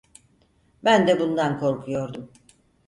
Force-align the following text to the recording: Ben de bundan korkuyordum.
Ben 0.83 1.07
de 1.07 1.19
bundan 1.19 1.59
korkuyordum. 1.59 2.31